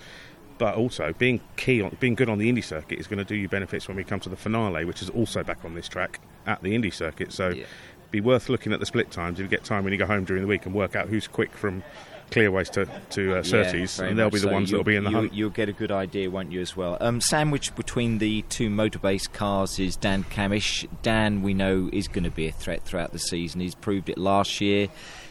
But 0.59 0.75
also 0.77 1.15
being 1.19 1.41
key 1.57 1.81
on 1.81 1.97
being 2.01 2.15
good 2.15 2.29
on 2.29 2.39
the 2.39 2.49
Indy 2.49 2.61
circuit 2.61 2.99
is 2.99 3.07
going 3.07 3.19
to 3.19 3.25
do 3.25 3.35
you 3.35 3.49
benefits 3.49 3.89
when 3.89 3.97
we 3.97 4.05
come 4.05 4.21
to 4.21 4.29
the 4.29 4.37
finale, 4.37 4.85
which 4.85 5.03
is 5.03 5.11
also 5.11 5.43
back 5.43 5.65
on 5.65 5.75
this 5.75 5.89
track 5.89 6.21
at 6.47 6.63
the 6.63 6.75
Indy 6.75 6.91
circuit. 6.91 7.33
So. 7.33 7.51
Yeah 7.51 7.65
be 8.13 8.21
worth 8.21 8.49
looking 8.49 8.73
at 8.73 8.79
the 8.79 8.87
split 8.87 9.11
times 9.11 9.41
if 9.41 9.45
you 9.45 9.49
get 9.49 9.65
time 9.65 9.83
when 9.83 9.93
you 9.93 9.99
go 9.99 10.07
home 10.07 10.25
during 10.25 10.43
the 10.43 10.47
week 10.47 10.67
and 10.67 10.75
work 10.75 10.95
out 10.95 11.09
who's 11.09 11.27
quick 11.27 11.53
from 11.57 11.83
clearways 12.31 12.71
to, 12.71 12.89
to 13.11 13.37
uh, 13.37 13.43
Surtees, 13.43 13.99
yeah, 13.99 14.07
and 14.07 14.19
they'll 14.19 14.31
be 14.31 14.39
the 14.39 14.47
so. 14.47 14.53
ones 14.53 14.71
that'll 14.71 14.85
be 14.85 14.97
in 14.97 15.05
the 15.05 15.11
you, 15.11 15.17
hunt. 15.17 15.35
You'll 15.35 15.51
get 15.51 15.69
a 15.69 15.73
good 15.73 15.93
idea, 15.93 16.31
won't 16.31 16.51
you, 16.51 16.61
as 16.61 16.77
well? 16.77 16.97
Um, 17.01 17.21
sandwiched 17.21 17.75
between 17.75 18.19
the 18.19 18.43
two 18.43 18.71
motorbase 18.71 19.31
cars 19.31 19.79
is 19.79 19.97
Dan 19.97 20.25
Cammish. 20.25 20.89
Dan, 21.03 21.43
we 21.43 21.53
know, 21.53 21.91
is 21.93 22.09
going 22.09 22.25
to 22.25 22.31
be 22.31 22.47
a 22.49 22.53
threat 22.53 22.85
throughout 22.85 23.13
the 23.13 23.19
season. 23.19 23.61
He's 23.61 23.75
proved 23.75 24.09
it 24.09 24.17
last 24.17 24.61
year. 24.61 24.89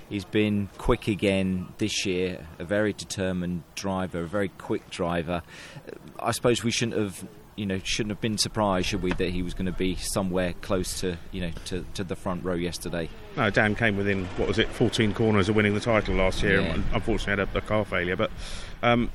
He's 0.10 0.26
been 0.26 0.70
quick 0.78 1.08
again 1.08 1.70
this 1.78 2.06
year, 2.06 2.46
a 2.60 2.66
very 2.66 2.94
determined 2.94 3.64
driver, 3.76 4.20
a 4.20 4.28
very 4.28 4.50
quick 4.50 4.90
driver. 4.90 5.42
I 6.20 6.32
suppose 6.32 6.64
we 6.64 6.72
shouldn't 6.72 6.98
have 6.98 7.26
you 7.56 7.66
know, 7.66 7.80
shouldn't 7.84 8.12
have 8.12 8.22
been 8.22 8.38
surprised, 8.38 8.88
should 8.88 9.02
we, 9.02 9.12
that 9.14 9.30
he 9.30 9.42
was 9.44 9.54
going 9.54 9.66
to 9.66 9.72
be 9.72 9.96
somewhere 9.96 10.54
close 10.62 11.00
to, 11.02 11.18
you 11.32 11.42
know, 11.42 11.52
to, 11.66 11.86
to 11.94 12.04
the 12.04 12.16
front 12.16 12.44
row 12.44 12.56
yesterday. 12.56 13.10
No, 13.36 13.50
Dan 13.50 13.76
came 13.76 13.98
within 13.98 14.26
what 14.38 14.48
was 14.48 14.58
it, 14.58 14.68
14 14.70 15.14
corners 15.14 15.50
of 15.50 15.56
winning 15.56 15.74
the 15.74 15.80
title 15.80 16.16
last 16.16 16.42
year. 16.42 16.62
Yeah. 16.62 16.82
Unfortunately, 16.94 17.44
had 17.44 17.56
a, 17.56 17.58
a, 17.58 17.62
car 17.62 17.86
failure, 17.86 18.16
but. 18.16 18.32
Um, 18.84 19.12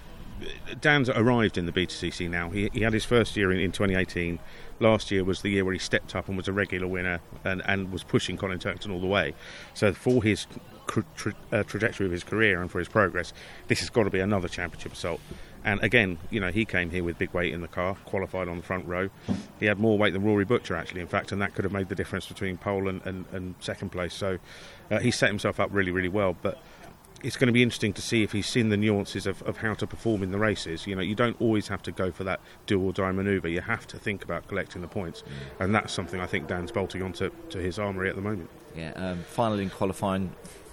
Dan's 0.82 1.08
arrived 1.08 1.56
in 1.56 1.64
the 1.64 1.72
BTCC 1.72 2.28
now. 2.28 2.50
He, 2.50 2.68
he 2.74 2.80
had 2.80 2.92
his 2.92 3.06
first 3.06 3.36
year 3.36 3.50
in, 3.52 3.58
in 3.58 3.72
2018. 3.72 4.38
Last 4.80 5.10
year 5.10 5.24
was 5.24 5.40
the 5.40 5.48
year 5.48 5.64
where 5.64 5.72
he 5.72 5.78
stepped 5.78 6.14
up 6.14 6.28
and 6.28 6.36
was 6.36 6.46
a 6.46 6.52
regular 6.52 6.86
winner 6.86 7.20
and, 7.44 7.62
and 7.64 7.90
was 7.90 8.04
pushing 8.04 8.36
Colin 8.36 8.58
Turkington 8.58 8.92
all 8.92 9.00
the 9.00 9.06
way. 9.06 9.34
So 9.72 9.94
for 9.94 10.22
his 10.22 10.46
tra- 10.86 11.34
uh, 11.52 11.62
trajectory 11.62 12.06
of 12.06 12.12
his 12.12 12.24
career 12.24 12.60
and 12.60 12.70
for 12.70 12.78
his 12.78 12.88
progress, 12.88 13.32
this 13.68 13.80
has 13.80 13.90
got 13.90 14.04
to 14.04 14.10
be 14.10 14.20
another 14.20 14.48
championship 14.48 14.92
assault. 14.92 15.20
And 15.66 15.82
again, 15.82 16.18
you 16.30 16.38
know, 16.38 16.52
he 16.52 16.64
came 16.64 16.90
here 16.90 17.02
with 17.02 17.18
big 17.18 17.32
weight 17.32 17.52
in 17.52 17.60
the 17.60 17.68
car, 17.68 17.96
qualified 18.04 18.46
on 18.46 18.56
the 18.56 18.62
front 18.62 18.86
row. 18.86 19.10
He 19.58 19.66
had 19.66 19.80
more 19.80 19.98
weight 19.98 20.12
than 20.12 20.22
Rory 20.22 20.44
Butcher, 20.44 20.76
actually, 20.76 21.00
in 21.00 21.08
fact, 21.08 21.32
and 21.32 21.42
that 21.42 21.54
could 21.54 21.64
have 21.64 21.72
made 21.72 21.88
the 21.88 21.96
difference 21.96 22.26
between 22.26 22.56
pole 22.56 22.88
and, 22.88 23.04
and, 23.04 23.24
and 23.32 23.56
second 23.58 23.90
place. 23.90 24.14
So 24.14 24.38
uh, 24.92 25.00
he 25.00 25.10
set 25.10 25.28
himself 25.28 25.58
up 25.58 25.70
really, 25.72 25.90
really 25.90 26.08
well. 26.08 26.36
But 26.40 26.62
it's 27.24 27.36
going 27.36 27.48
to 27.48 27.52
be 27.52 27.64
interesting 27.64 27.92
to 27.94 28.00
see 28.00 28.22
if 28.22 28.30
he's 28.30 28.46
seen 28.46 28.68
the 28.68 28.76
nuances 28.76 29.26
of, 29.26 29.42
of 29.42 29.56
how 29.56 29.74
to 29.74 29.88
perform 29.88 30.22
in 30.22 30.30
the 30.30 30.38
races. 30.38 30.86
You 30.86 30.94
know, 30.94 31.02
you 31.02 31.16
don't 31.16 31.38
always 31.40 31.66
have 31.66 31.82
to 31.82 31.90
go 31.90 32.12
for 32.12 32.22
that 32.22 32.40
do 32.66 32.80
or 32.80 32.92
die 32.92 33.10
manoeuvre. 33.10 33.50
You 33.50 33.60
have 33.62 33.88
to 33.88 33.98
think 33.98 34.22
about 34.22 34.46
collecting 34.46 34.82
the 34.82 34.88
points, 34.88 35.22
mm. 35.22 35.64
and 35.64 35.74
that's 35.74 35.92
something 35.92 36.20
I 36.20 36.26
think 36.26 36.46
Dan's 36.46 36.70
bolting 36.70 37.02
onto 37.02 37.30
to 37.50 37.58
his 37.58 37.80
armoury 37.80 38.08
at 38.08 38.14
the 38.14 38.22
moment. 38.22 38.50
Yeah, 38.76 38.92
um, 38.94 39.24
finally 39.26 39.64
in 39.64 39.70
qualifying 39.70 40.32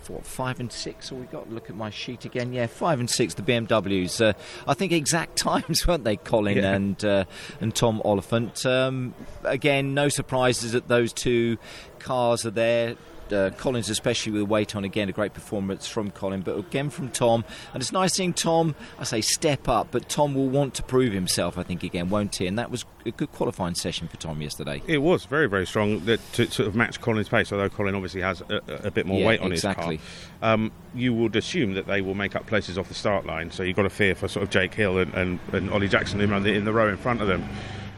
what 0.09 0.25
five 0.25 0.59
and 0.59 0.71
six? 0.71 1.11
Or 1.11 1.15
we 1.15 1.25
got 1.25 1.47
to 1.47 1.53
look 1.53 1.69
at 1.69 1.75
my 1.75 1.89
sheet 1.89 2.25
again. 2.25 2.53
Yeah, 2.53 2.67
five 2.67 2.99
and 2.99 3.09
six. 3.09 3.33
The 3.33 3.41
BMWs. 3.41 4.23
Uh, 4.23 4.33
I 4.67 4.73
think 4.73 4.91
exact 4.91 5.35
times, 5.37 5.87
weren't 5.87 6.03
they, 6.03 6.17
Colin 6.17 6.57
yeah. 6.57 6.73
and 6.73 7.05
uh, 7.05 7.25
and 7.61 7.75
Tom 7.75 8.01
Oliphant? 8.03 8.65
Um, 8.65 9.13
again, 9.43 9.93
no 9.93 10.09
surprises 10.09 10.73
that 10.73 10.87
those 10.87 11.13
two 11.13 11.57
cars 11.99 12.45
are 12.45 12.51
there 12.51 12.95
uh, 13.31 13.51
Colin's, 13.51 13.89
especially 13.89 14.33
with 14.33 14.43
weight 14.43 14.75
on 14.75 14.83
again, 14.83 15.09
a 15.09 15.11
great 15.11 15.33
performance 15.33 15.87
from 15.87 16.11
Colin, 16.11 16.41
but 16.41 16.57
again 16.57 16.89
from 16.89 17.09
Tom. 17.09 17.45
And 17.73 17.81
it's 17.81 17.91
nice 17.91 18.13
seeing 18.13 18.33
Tom, 18.33 18.75
I 18.99 19.03
say, 19.03 19.21
step 19.21 19.69
up, 19.69 19.89
but 19.91 20.09
Tom 20.09 20.33
will 20.33 20.49
want 20.49 20.73
to 20.75 20.83
prove 20.83 21.13
himself, 21.13 21.57
I 21.57 21.63
think, 21.63 21.83
again, 21.83 22.09
won't 22.09 22.35
he? 22.35 22.47
And 22.47 22.57
that 22.59 22.71
was 22.71 22.85
a 23.05 23.11
good 23.11 23.31
qualifying 23.31 23.75
session 23.75 24.07
for 24.07 24.17
Tom 24.17 24.41
yesterday. 24.41 24.81
It 24.87 24.99
was 24.99 25.25
very, 25.25 25.47
very 25.47 25.65
strong 25.65 26.01
to, 26.05 26.17
to 26.17 26.51
sort 26.51 26.67
of 26.67 26.75
match 26.75 26.99
Colin's 27.01 27.29
pace, 27.29 27.51
although 27.51 27.69
Colin 27.69 27.95
obviously 27.95 28.21
has 28.21 28.41
a, 28.41 28.61
a 28.83 28.91
bit 28.91 29.05
more 29.05 29.19
yeah, 29.19 29.27
weight 29.27 29.41
on 29.41 29.51
exactly. 29.51 29.97
his 29.97 30.05
car. 30.41 30.53
Um, 30.53 30.71
you 30.93 31.13
would 31.13 31.35
assume 31.35 31.73
that 31.75 31.87
they 31.87 32.01
will 32.01 32.15
make 32.15 32.35
up 32.35 32.47
places 32.47 32.77
off 32.77 32.87
the 32.87 32.93
start 32.93 33.25
line, 33.25 33.51
so 33.51 33.63
you've 33.63 33.75
got 33.75 33.83
to 33.83 33.89
fear 33.89 34.15
for 34.15 34.27
sort 34.27 34.43
of 34.43 34.49
Jake 34.49 34.73
Hill 34.73 34.97
and, 34.97 35.13
and, 35.13 35.39
and 35.51 35.69
Ollie 35.71 35.87
Jackson 35.87 36.21
in 36.21 36.29
the, 36.29 36.53
in 36.53 36.65
the 36.65 36.73
row 36.73 36.89
in 36.89 36.97
front 36.97 37.21
of 37.21 37.27
them 37.27 37.47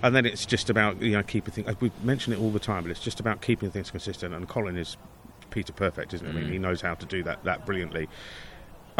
and 0.05 0.15
then 0.15 0.23
it's 0.23 0.45
just 0.45 0.69
about 0.69 1.01
you 1.01 1.13
know 1.13 1.23
keeping 1.23 1.51
things. 1.51 1.81
We 1.81 1.91
mention 2.03 2.31
it 2.31 2.39
all 2.39 2.51
the 2.51 2.59
time, 2.59 2.83
but 2.83 2.91
it's 2.91 2.99
just 2.99 3.19
about 3.19 3.41
keeping 3.41 3.71
things 3.71 3.89
consistent. 3.89 4.35
And 4.35 4.47
Colin 4.47 4.77
is 4.77 4.97
Peter 5.49 5.73
Perfect, 5.73 6.13
isn't 6.13 6.27
it? 6.27 6.33
Mm. 6.33 6.37
I 6.37 6.41
mean, 6.41 6.51
he 6.51 6.57
mm. 6.59 6.61
knows 6.61 6.81
how 6.81 6.93
to 6.93 7.05
do 7.07 7.23
that 7.23 7.43
that 7.43 7.65
brilliantly. 7.65 8.07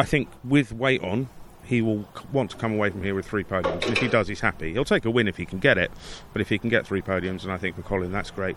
I 0.00 0.04
think 0.04 0.28
with 0.42 0.72
weight 0.72 1.02
on, 1.04 1.28
he 1.64 1.80
will 1.80 2.08
want 2.32 2.50
to 2.50 2.56
come 2.56 2.72
away 2.72 2.90
from 2.90 3.04
here 3.04 3.14
with 3.14 3.24
three 3.24 3.44
podiums. 3.44 3.84
And 3.84 3.92
if 3.92 3.98
he 3.98 4.08
does, 4.08 4.26
he's 4.26 4.40
happy. 4.40 4.72
He'll 4.72 4.84
take 4.84 5.04
a 5.04 5.10
win 5.10 5.28
if 5.28 5.36
he 5.36 5.46
can 5.46 5.60
get 5.60 5.78
it, 5.78 5.92
but 6.32 6.42
if 6.42 6.48
he 6.48 6.58
can 6.58 6.70
get 6.70 6.84
three 6.84 7.02
podiums, 7.02 7.44
and 7.44 7.52
I 7.52 7.56
think 7.56 7.76
for 7.76 7.82
Colin, 7.82 8.10
that's 8.10 8.32
great. 8.32 8.56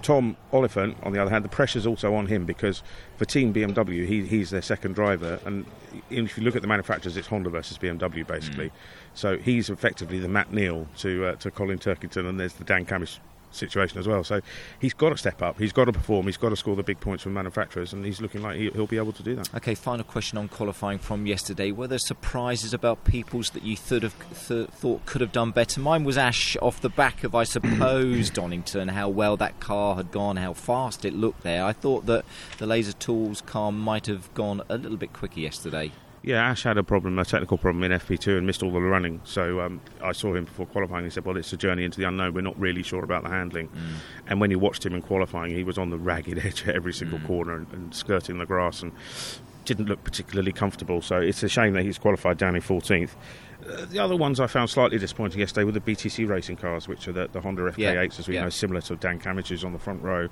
Tom 0.00 0.36
Oliphant, 0.52 0.96
on 1.02 1.12
the 1.12 1.20
other 1.20 1.30
hand, 1.30 1.44
the 1.44 1.48
pressure's 1.48 1.86
also 1.86 2.14
on 2.14 2.26
him 2.26 2.44
because 2.44 2.82
for 3.16 3.24
Team 3.24 3.52
BMW, 3.52 4.06
he, 4.06 4.24
he's 4.24 4.50
their 4.50 4.62
second 4.62 4.94
driver, 4.94 5.38
and 5.44 5.66
if 6.10 6.36
you 6.36 6.44
look 6.44 6.56
at 6.56 6.62
the 6.62 6.68
manufacturers, 6.68 7.16
it's 7.16 7.28
Honda 7.28 7.50
versus 7.50 7.78
BMW 7.78 8.26
basically. 8.26 8.68
Mm. 8.68 8.72
So 9.14 9.38
he's 9.38 9.70
effectively 9.70 10.18
the 10.18 10.28
Matt 10.28 10.52
Neal 10.52 10.88
to 10.98 11.26
uh, 11.26 11.34
to 11.36 11.50
Colin 11.50 11.78
Turkington, 11.78 12.28
and 12.28 12.40
there's 12.40 12.54
the 12.54 12.64
Dan 12.64 12.86
Cammish 12.86 13.18
situation 13.52 13.98
as 13.98 14.08
well. 14.08 14.24
So 14.24 14.40
he's 14.80 14.94
got 14.94 15.10
to 15.10 15.16
step 15.16 15.42
up, 15.42 15.58
he's 15.58 15.72
got 15.72 15.86
to 15.86 15.92
perform, 15.92 16.26
he's 16.26 16.36
got 16.36 16.50
to 16.50 16.56
score 16.56 16.76
the 16.76 16.82
big 16.82 17.00
points 17.00 17.22
from 17.22 17.34
manufacturers, 17.34 17.92
and 17.92 18.04
he's 18.04 18.20
looking 18.20 18.42
like 18.42 18.58
he'll 18.58 18.86
be 18.86 18.96
able 18.96 19.12
to 19.12 19.22
do 19.22 19.34
that. 19.36 19.54
Okay, 19.54 19.74
final 19.74 20.04
question 20.04 20.38
on 20.38 20.48
qualifying 20.48 20.98
from 20.98 21.26
yesterday. 21.26 21.70
Were 21.70 21.86
there 21.86 21.98
surprises 21.98 22.74
about 22.74 23.04
people's 23.04 23.50
that 23.50 23.62
you 23.62 23.76
thought, 23.76 24.02
have, 24.02 24.48
th- 24.48 24.68
thought 24.68 25.06
could 25.06 25.20
have 25.20 25.32
done 25.32 25.50
better? 25.50 25.80
Mine 25.80 26.04
was 26.04 26.18
Ash 26.18 26.56
off 26.62 26.80
the 26.80 26.88
back 26.88 27.24
of, 27.24 27.34
I 27.34 27.44
suppose, 27.44 28.30
Donington, 28.42 28.88
how 28.88 29.08
well 29.08 29.36
that 29.36 29.60
car 29.60 29.96
had 29.96 30.10
gone, 30.10 30.36
how 30.36 30.52
fast 30.52 31.04
it 31.04 31.14
looked 31.14 31.42
there. 31.42 31.64
I 31.64 31.72
thought 31.72 32.06
that 32.06 32.24
the 32.58 32.66
Laser 32.66 32.92
Tools 32.92 33.40
car 33.42 33.72
might 33.72 34.06
have 34.06 34.32
gone 34.34 34.62
a 34.68 34.76
little 34.76 34.96
bit 34.98 35.12
quicker 35.12 35.40
yesterday. 35.40 35.92
Yeah, 36.22 36.48
Ash 36.48 36.62
had 36.62 36.78
a 36.78 36.84
problem, 36.84 37.18
a 37.18 37.24
technical 37.24 37.58
problem 37.58 37.82
in 37.82 37.90
FP2 37.98 38.38
and 38.38 38.46
missed 38.46 38.62
all 38.62 38.70
the 38.70 38.80
running. 38.80 39.20
So 39.24 39.60
um, 39.60 39.80
I 40.00 40.12
saw 40.12 40.34
him 40.34 40.44
before 40.44 40.66
qualifying. 40.66 41.04
He 41.04 41.10
said, 41.10 41.24
"Well, 41.24 41.36
it's 41.36 41.52
a 41.52 41.56
journey 41.56 41.84
into 41.84 41.98
the 41.98 42.06
unknown. 42.06 42.32
We're 42.34 42.42
not 42.42 42.58
really 42.58 42.84
sure 42.84 43.02
about 43.02 43.24
the 43.24 43.30
handling." 43.30 43.68
Mm. 43.68 43.80
And 44.28 44.40
when 44.40 44.50
you 44.50 44.58
watched 44.60 44.86
him 44.86 44.94
in 44.94 45.02
qualifying, 45.02 45.52
he 45.54 45.64
was 45.64 45.78
on 45.78 45.90
the 45.90 45.98
ragged 45.98 46.38
edge 46.46 46.66
at 46.68 46.76
every 46.76 46.92
single 46.92 47.18
mm. 47.18 47.26
corner 47.26 47.56
and, 47.56 47.66
and 47.72 47.94
skirting 47.94 48.38
the 48.38 48.46
grass 48.46 48.82
and 48.82 48.92
didn't 49.64 49.86
look 49.86 50.04
particularly 50.04 50.52
comfortable. 50.52 51.02
So 51.02 51.20
it's 51.20 51.42
a 51.42 51.48
shame 51.48 51.72
that 51.74 51.82
he's 51.82 51.98
qualified 51.98 52.38
down 52.38 52.54
in 52.56 52.62
14th. 52.62 53.10
Uh, 53.64 53.84
the 53.86 53.98
other 53.98 54.16
ones 54.16 54.40
I 54.40 54.48
found 54.48 54.70
slightly 54.70 54.98
disappointing 54.98 55.38
yesterday 55.38 55.64
were 55.64 55.72
the 55.72 55.80
BTC 55.80 56.28
racing 56.28 56.56
cars, 56.56 56.88
which 56.88 57.06
are 57.06 57.12
the, 57.12 57.28
the 57.28 57.40
Honda 57.40 57.62
FK8s, 57.62 57.78
yeah. 57.78 58.02
as 58.02 58.28
we 58.28 58.34
yeah. 58.34 58.42
know, 58.42 58.48
similar 58.48 58.80
to 58.82 58.96
Dan 58.96 59.20
Cammish's 59.20 59.64
on 59.64 59.72
the 59.72 59.78
front 59.78 60.02
row. 60.02 60.28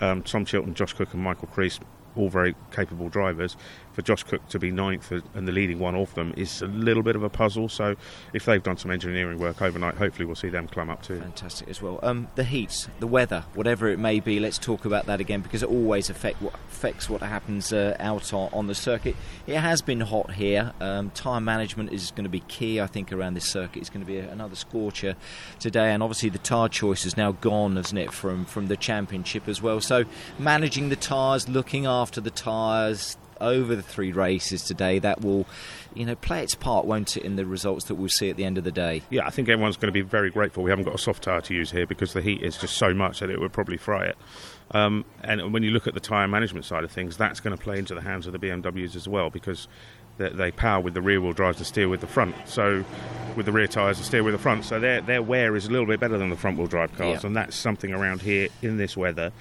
Um, 0.00 0.22
Tom 0.22 0.44
Chilton, 0.44 0.74
Josh 0.74 0.92
Cook, 0.92 1.14
and 1.14 1.22
Michael 1.22 1.48
Crees, 1.48 1.80
all 2.16 2.28
very 2.28 2.54
capable 2.70 3.08
drivers. 3.08 3.56
For 3.96 4.02
Josh 4.02 4.24
Cook 4.24 4.46
to 4.50 4.58
be 4.58 4.70
ninth 4.70 5.10
and 5.10 5.48
the 5.48 5.52
leading 5.52 5.78
one 5.78 5.94
of 5.94 6.12
them 6.12 6.34
is 6.36 6.60
a 6.60 6.66
little 6.66 7.02
bit 7.02 7.16
of 7.16 7.22
a 7.22 7.30
puzzle. 7.30 7.70
So 7.70 7.96
if 8.34 8.44
they've 8.44 8.62
done 8.62 8.76
some 8.76 8.90
engineering 8.90 9.38
work 9.38 9.62
overnight, 9.62 9.94
hopefully 9.94 10.26
we'll 10.26 10.34
see 10.34 10.50
them 10.50 10.68
climb 10.68 10.90
up 10.90 11.02
too. 11.02 11.18
Fantastic 11.18 11.66
as 11.70 11.80
well. 11.80 11.98
Um, 12.02 12.28
the 12.34 12.44
heat, 12.44 12.88
the 13.00 13.06
weather, 13.06 13.46
whatever 13.54 13.88
it 13.88 13.98
may 13.98 14.20
be, 14.20 14.38
let's 14.38 14.58
talk 14.58 14.84
about 14.84 15.06
that 15.06 15.18
again 15.18 15.40
because 15.40 15.62
it 15.62 15.70
always 15.70 16.10
affect 16.10 16.42
what, 16.42 16.52
affects 16.68 17.08
what 17.08 17.22
happens 17.22 17.72
uh, 17.72 17.96
out 17.98 18.34
on, 18.34 18.50
on, 18.52 18.66
the 18.66 18.74
circuit. 18.74 19.16
It 19.46 19.56
has 19.56 19.80
been 19.80 20.00
hot 20.00 20.34
here. 20.34 20.74
Um, 20.78 21.08
time 21.12 21.46
management 21.46 21.90
is 21.90 22.10
going 22.10 22.24
to 22.24 22.30
be 22.30 22.40
key, 22.40 22.82
I 22.82 22.86
think, 22.86 23.14
around 23.14 23.32
this 23.32 23.46
circuit. 23.46 23.80
It's 23.80 23.88
going 23.88 24.04
to 24.04 24.06
be 24.06 24.18
a, 24.18 24.28
another 24.28 24.56
scorcher 24.56 25.16
today, 25.58 25.94
and 25.94 26.02
obviously 26.02 26.28
the 26.28 26.36
tyre 26.36 26.68
choice 26.68 27.06
is 27.06 27.16
now 27.16 27.32
gone, 27.32 27.78
isn't 27.78 27.96
it, 27.96 28.12
from 28.12 28.44
from 28.44 28.66
the 28.66 28.76
championship 28.76 29.48
as 29.48 29.62
well. 29.62 29.80
So 29.80 30.04
managing 30.38 30.90
the 30.90 30.96
tyres, 30.96 31.48
looking 31.48 31.86
after 31.86 32.20
the 32.20 32.30
tyres 32.30 33.16
over 33.40 33.74
the 33.74 33.82
three 33.82 34.12
races 34.12 34.62
today, 34.62 34.98
that 34.98 35.22
will, 35.22 35.46
you 35.94 36.04
know, 36.04 36.14
play 36.14 36.42
its 36.42 36.54
part, 36.54 36.86
won't 36.86 37.16
it, 37.16 37.22
in 37.22 37.36
the 37.36 37.46
results 37.46 37.86
that 37.86 37.94
we'll 37.94 38.08
see 38.08 38.30
at 38.30 38.36
the 38.36 38.44
end 38.44 38.58
of 38.58 38.64
the 38.64 38.72
day? 38.72 39.02
Yeah, 39.10 39.26
I 39.26 39.30
think 39.30 39.48
everyone's 39.48 39.76
going 39.76 39.88
to 39.88 39.92
be 39.92 40.02
very 40.02 40.30
grateful 40.30 40.62
we 40.62 40.70
haven't 40.70 40.84
got 40.84 40.94
a 40.94 40.98
soft 40.98 41.24
tyre 41.24 41.40
to 41.42 41.54
use 41.54 41.70
here 41.70 41.86
because 41.86 42.12
the 42.12 42.22
heat 42.22 42.42
is 42.42 42.56
just 42.56 42.76
so 42.76 42.92
much 42.94 43.20
that 43.20 43.30
it 43.30 43.40
would 43.40 43.52
probably 43.52 43.76
fry 43.76 44.06
it. 44.06 44.16
Um, 44.72 45.04
and 45.22 45.52
when 45.52 45.62
you 45.62 45.70
look 45.70 45.86
at 45.86 45.94
the 45.94 46.00
tyre 46.00 46.26
management 46.26 46.64
side 46.64 46.84
of 46.84 46.90
things, 46.90 47.16
that's 47.16 47.40
going 47.40 47.56
to 47.56 47.62
play 47.62 47.78
into 47.78 47.94
the 47.94 48.00
hands 48.00 48.26
of 48.26 48.32
the 48.32 48.38
BMWs 48.38 48.96
as 48.96 49.06
well 49.06 49.30
because 49.30 49.68
they, 50.18 50.30
they 50.30 50.50
power 50.50 50.80
with 50.80 50.94
the 50.94 51.02
rear 51.02 51.20
wheel 51.20 51.32
drives 51.32 51.58
to 51.58 51.64
steer 51.64 51.88
with 51.88 52.00
the 52.00 52.06
front. 52.06 52.34
So, 52.46 52.84
with 53.36 53.46
the 53.46 53.52
rear 53.52 53.66
tyres 53.66 53.98
to 53.98 54.04
steer 54.04 54.22
with 54.22 54.34
the 54.34 54.38
front. 54.38 54.64
So, 54.64 54.80
their, 54.80 55.00
their 55.00 55.22
wear 55.22 55.54
is 55.54 55.66
a 55.66 55.70
little 55.70 55.86
bit 55.86 56.00
better 56.00 56.18
than 56.18 56.30
the 56.30 56.36
front 56.36 56.58
wheel 56.58 56.66
drive 56.66 56.96
cars. 56.96 57.22
Yeah. 57.22 57.26
And 57.26 57.36
that's 57.36 57.54
something 57.54 57.92
around 57.92 58.22
here 58.22 58.48
in 58.62 58.76
this 58.76 58.96
weather 58.96 59.32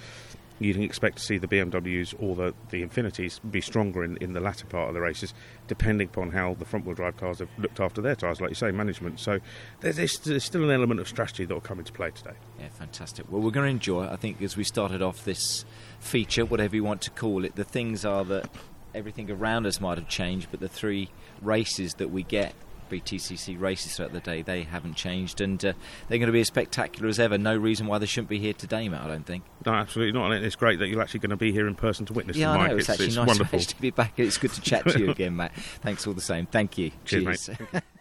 you 0.59 0.73
can 0.73 0.83
expect 0.83 1.17
to 1.17 1.23
see 1.23 1.37
the 1.37 1.47
BMWs 1.47 2.15
or 2.19 2.35
the, 2.35 2.53
the 2.69 2.85
Infinitis 2.85 3.39
be 3.51 3.61
stronger 3.61 4.03
in, 4.03 4.17
in 4.17 4.33
the 4.33 4.39
latter 4.39 4.65
part 4.65 4.87
of 4.87 4.93
the 4.93 5.01
races, 5.01 5.33
depending 5.67 6.07
upon 6.07 6.31
how 6.31 6.53
the 6.53 6.65
front 6.65 6.85
wheel 6.85 6.95
drive 6.95 7.17
cars 7.17 7.39
have 7.39 7.49
looked 7.57 7.79
after 7.79 8.01
their 8.01 8.15
tyres, 8.15 8.39
like 8.39 8.51
you 8.51 8.55
say, 8.55 8.71
management. 8.71 9.19
So 9.19 9.39
there's, 9.81 9.97
there's, 10.19 10.43
still 10.43 10.63
an 10.63 10.71
element 10.71 10.99
of 10.99 11.07
strategy 11.07 11.45
that 11.45 11.53
will 11.53 11.61
come 11.61 11.79
into 11.79 11.91
play 11.91 12.11
today. 12.11 12.35
Yeah, 12.59 12.69
fantastic. 12.69 13.29
Well, 13.29 13.41
we're 13.41 13.51
going 13.51 13.65
to 13.65 13.71
enjoy 13.71 14.05
it. 14.05 14.11
I 14.11 14.15
think 14.15 14.41
as 14.41 14.55
we 14.55 14.63
started 14.63 15.01
off 15.01 15.25
this 15.25 15.65
feature, 15.99 16.45
whatever 16.45 16.75
you 16.75 16.83
want 16.83 17.01
to 17.01 17.11
call 17.11 17.43
it, 17.43 17.55
the 17.55 17.63
things 17.63 18.05
are 18.05 18.23
that 18.25 18.49
everything 18.93 19.29
around 19.29 19.65
us 19.65 19.81
might 19.81 19.97
have 19.97 20.07
changed, 20.07 20.47
but 20.51 20.61
the 20.61 20.69
three 20.69 21.09
races 21.41 21.95
that 21.95 22.11
we 22.11 22.23
get 22.23 22.53
BTCC 22.89 23.59
races 23.59 23.95
throughout 23.95 24.13
the 24.13 24.19
day, 24.19 24.41
they 24.41 24.63
haven't 24.63 24.95
changed, 24.95 25.41
and 25.41 25.63
uh, 25.63 25.73
they're 26.07 26.17
going 26.17 26.27
to 26.27 26.33
be 26.33 26.41
as 26.41 26.47
spectacular 26.47 27.07
as 27.07 27.19
ever. 27.19 27.37
No 27.37 27.55
reason 27.55 27.87
why 27.87 27.97
they 27.97 28.05
shouldn't 28.05 28.29
be 28.29 28.39
here 28.39 28.53
today, 28.53 28.87
Matt. 28.89 29.01
I 29.01 29.07
don't 29.07 29.25
think. 29.25 29.43
No, 29.65 29.73
absolutely 29.73 30.19
not. 30.19 30.31
And 30.31 30.45
it's 30.45 30.55
great 30.55 30.79
that 30.79 30.87
you're 30.87 31.01
actually 31.01 31.21
going 31.21 31.29
to 31.31 31.37
be 31.37 31.51
here 31.51 31.67
in 31.67 31.75
person 31.75 32.05
to 32.07 32.13
witness 32.13 32.37
yeah, 32.37 32.51
them. 32.51 32.61
I 32.61 32.67
know. 32.67 32.75
It's, 32.75 32.81
it's 32.81 32.89
actually 32.89 33.07
it's 33.07 33.15
nice 33.15 33.27
wonderful. 33.27 33.59
to 33.59 33.81
be 33.81 33.91
back. 33.91 34.13
It's 34.17 34.37
good 34.37 34.53
to 34.53 34.61
chat 34.61 34.87
to 34.89 34.99
you 34.99 35.11
again, 35.11 35.35
Matt. 35.35 35.55
Thanks 35.55 36.05
all 36.07 36.13
the 36.13 36.21
same. 36.21 36.45
Thank 36.45 36.77
you. 36.77 36.91
Cheers, 37.05 37.45
Cheers. 37.45 37.57